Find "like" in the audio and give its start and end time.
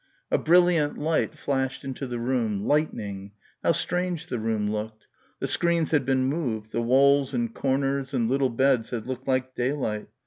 9.27-9.53